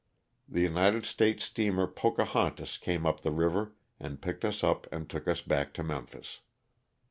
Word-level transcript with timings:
The 0.49 0.61
United 0.61 1.05
States 1.05 1.43
steamer 1.43 1.85
*' 1.93 1.95
Pocahontas" 2.01 2.77
came 2.83 3.05
up 3.05 3.19
the 3.21 3.29
river 3.29 3.75
and 3.99 4.19
picked 4.19 4.43
us 4.43 4.63
up 4.63 4.87
and 4.91 5.07
took 5.07 5.27
us 5.27 5.41
back 5.41 5.75
to 5.75 5.83
Memphis. 5.83 6.39